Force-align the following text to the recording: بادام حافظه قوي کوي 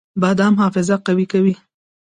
بادام 0.21 0.53
حافظه 0.61 0.95
قوي 1.05 1.25
کوي 1.31 1.53